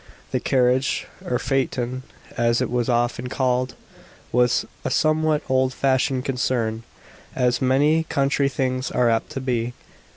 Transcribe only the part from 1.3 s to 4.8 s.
phaeton as it was often called was